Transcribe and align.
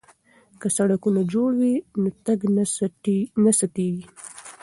که 0.59 0.67
سړکونه 0.77 1.21
جوړ 1.33 1.49
وي 1.61 1.75
نو 2.01 2.09
تګ 2.25 2.39
نه 3.45 3.51
ستیږي. 3.59 4.05